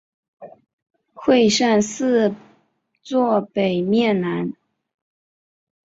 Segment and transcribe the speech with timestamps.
[1.13, 2.33] 会善寺
[3.03, 4.51] 坐北面南。